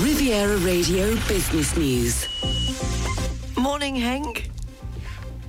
[0.00, 2.26] Riviera Radio Business News.
[3.58, 4.48] Morning, Henk.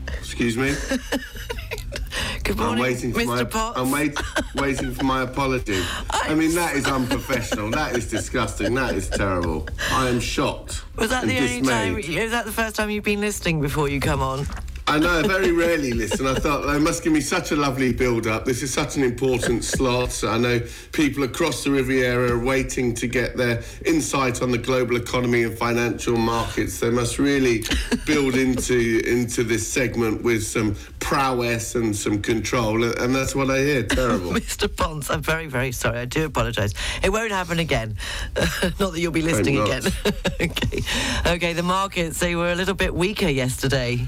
[0.08, 0.76] Excuse me.
[2.44, 3.28] Good I'm waiting for Mr.
[3.28, 3.44] my.
[3.46, 3.80] Potts.
[3.80, 4.20] I'm wait,
[4.56, 5.82] waiting for my apology.
[6.10, 7.72] I mean, that is unprofessional.
[7.72, 8.74] That is disgusting.
[8.74, 9.70] That is terrible.
[9.90, 10.84] I am shocked.
[10.98, 11.96] Was that and the only time?
[11.96, 12.24] dismayed.
[12.24, 14.46] Was that the first time you've been listening before you come on?
[14.92, 15.20] I know.
[15.20, 16.28] I very rarely listen.
[16.28, 18.44] I thought they must give me such a lovely build-up.
[18.44, 20.22] This is such an important slot.
[20.22, 20.60] I know
[20.92, 25.58] people across the Riviera are waiting to get their insight on the global economy and
[25.58, 26.82] financial markets.
[26.82, 27.64] They must really
[28.06, 33.60] build into into this segment with some prowess and some control, and that's what I
[33.60, 33.84] hear.
[33.84, 34.32] Terrible.
[34.42, 34.68] Mr.
[34.76, 36.00] Ponce, I'm very, very sorry.
[36.00, 36.74] I do apologise.
[37.02, 37.96] It won't happen again.
[38.36, 39.84] not that you'll be listening again.
[40.42, 40.82] okay.
[41.28, 44.06] Okay, the markets, they were a little bit weaker yesterday.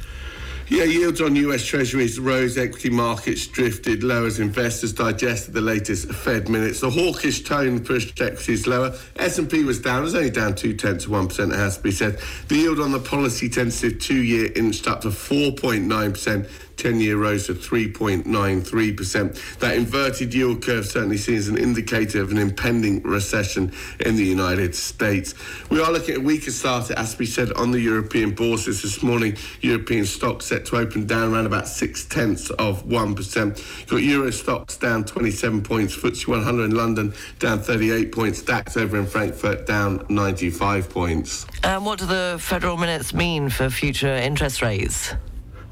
[0.69, 6.09] Yeah, yields on US Treasuries rose, equity markets drifted lower as investors digested the latest
[6.11, 6.79] Fed minutes.
[6.79, 8.97] The hawkish tone pushed equities lower.
[9.17, 11.91] S&P was down, it was only down two tenths of 1%, it has to be
[11.91, 12.17] said.
[12.47, 16.49] The yield on the policy-sensitive two-year inched up to 4.9%.
[16.77, 19.59] 10 year rose to 3.93%.
[19.59, 24.75] That inverted yield curve certainly seems an indicator of an impending recession in the United
[24.75, 25.33] States.
[25.69, 29.03] We are looking at a weaker start, as we said, on the European bourses this
[29.03, 29.35] morning.
[29.61, 33.87] European stocks set to open down around about six tenths of 1%.
[33.87, 38.97] Got Euro Stoxx down 27 points, FTSE 100 in London down 38 points, DAX over
[38.97, 41.45] in Frankfurt down 95 points.
[41.63, 45.13] Um, what do the federal minutes mean for future interest rates?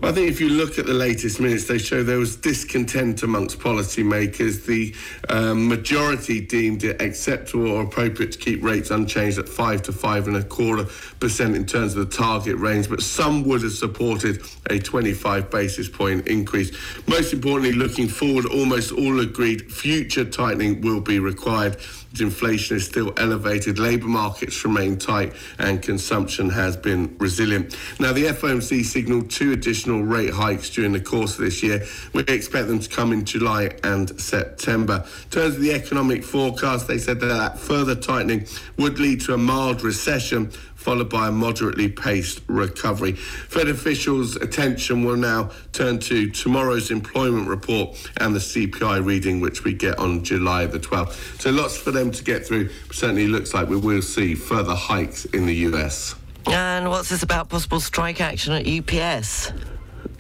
[0.04, 3.60] I think if you look at the latest minutes, they show there was discontent amongst
[3.60, 4.66] policymakers.
[4.66, 4.96] The
[5.30, 10.28] um, majority deemed it acceptable or appropriate to keep rates unchanged at five to five
[10.28, 10.86] and a quarter
[11.20, 15.88] percent in terms of the target range, but some would have supported a 25 basis
[15.88, 16.72] point increase.
[17.08, 21.78] Most importantly, looking forward, almost all agreed future tightening will be required.
[22.20, 27.78] Inflation is still elevated, labour markets remain tight, and consumption has been resilient.
[28.00, 31.86] Now, the FOMC signalled two additional rate hikes during the course of this year.
[32.14, 35.06] We expect them to come in July and September.
[35.24, 38.46] In terms of the economic forecast, they said that, that further tightening
[38.78, 43.14] would lead to a mild recession followed by a moderately paced recovery.
[43.14, 49.64] Fed officials' attention will now turn to tomorrow's employment report and the CPI reading, which
[49.64, 51.40] we get on July the 12th.
[51.40, 52.70] So lots for them to get through.
[52.92, 56.16] Certainly looks like we will see further hikes in the US.
[56.48, 59.54] And what's this about possible strike action at UPS?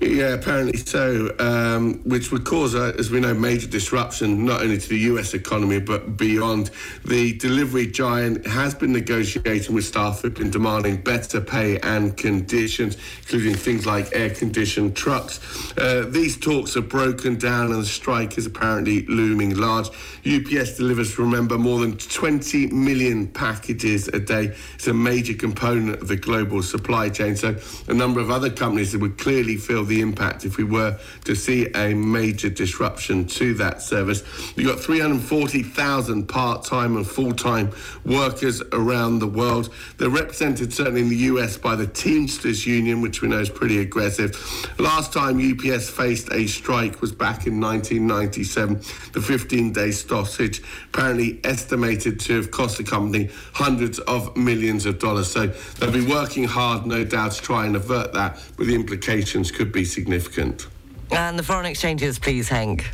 [0.01, 4.79] Yeah, apparently so, um, which would cause, uh, as we know, major disruption not only
[4.79, 6.72] to the US economy but beyond.
[7.06, 12.97] The delivery giant has been negotiating with staff who've been demanding better pay and conditions,
[13.19, 15.40] including things like air conditioned trucks.
[15.78, 19.90] Uh, these talks are broken down and the strike is apparently looming large.
[20.25, 24.56] UPS delivers, remember, more than 20 million packages a day.
[24.73, 27.35] It's a major component of the global supply chain.
[27.35, 27.56] So,
[27.88, 31.35] a number of other companies that would clearly feel the impact if we were to
[31.35, 34.24] see a major disruption to that service.
[34.56, 37.72] You've got 340,000 part time and full time
[38.06, 39.74] workers around the world.
[39.97, 43.79] They're represented certainly in the US by the Teamsters Union, which we know is pretty
[43.79, 44.31] aggressive.
[44.79, 48.78] Last time UPS faced a strike was back in 1997.
[49.12, 50.62] The 15 day stoppage
[50.94, 55.29] apparently estimated to have cost the company hundreds of millions of dollars.
[55.29, 59.52] So they'll be working hard, no doubt, to try and avert that, but the implications
[59.52, 60.67] could be significant.
[61.11, 62.85] And the foreign exchanges, please, Henk.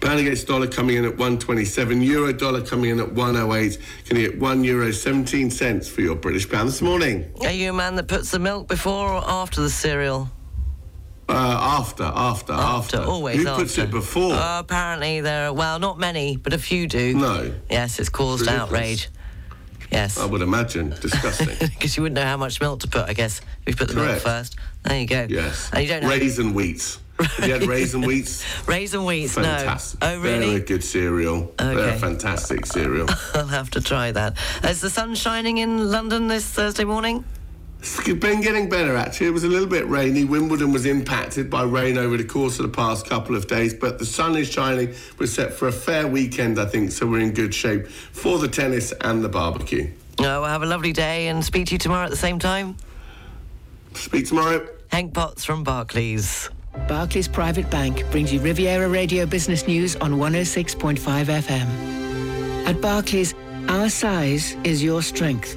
[0.00, 3.78] Pound against dollar coming in at 127, euro dollar coming in at 108.
[4.06, 7.30] Can you get 1 euro 17 cents for your British pound this morning?
[7.40, 10.30] Are you a man that puts the milk before or after the cereal?
[11.28, 12.96] Uh, after, after, after.
[12.96, 13.82] After, always Who puts after.
[13.82, 14.32] it before?
[14.34, 17.14] Uh, apparently there are, well, not many, but a few do.
[17.14, 17.52] No.
[17.70, 19.08] Yes, it's caused outrage.
[19.90, 20.18] Yes.
[20.18, 20.90] I would imagine.
[21.00, 21.48] Disgusting.
[21.60, 23.94] Because you wouldn't know how much milk to put, I guess, if you put the
[23.94, 24.56] milk first.
[24.84, 25.26] There you go.
[25.28, 25.70] yes.
[25.72, 26.98] And you don't have Raisin wheats.
[27.20, 28.44] Have you had raisin wheats?
[28.68, 30.00] raisin wheats, Fantastic.
[30.00, 30.06] no.
[30.14, 31.52] Oh, They're a good cereal.
[31.58, 31.96] They're Okay.
[31.96, 33.08] a fantastic cereal.
[33.34, 34.36] I'll have to try that.
[34.62, 37.24] Is the sun shining in London this Thursday morning?
[37.80, 39.28] It's been getting better actually.
[39.28, 40.24] It was a little bit rainy.
[40.24, 43.98] Wimbledon was impacted by rain over the course of the past couple of days, but
[43.98, 44.94] the sun is shining.
[45.18, 48.48] We're set for a fair weekend, I think, so we're in good shape for the
[48.48, 49.90] tennis and the barbecue.
[50.18, 52.76] No, well, have a lovely day and speak to you tomorrow at the same time.
[53.94, 54.66] Speak tomorrow.
[54.90, 56.50] Henk Potts from Barclays.
[56.88, 62.66] Barclays Private Bank brings you Riviera Radio Business News on 106.5 FM.
[62.66, 63.34] At Barclays,
[63.68, 65.56] our size is your strength.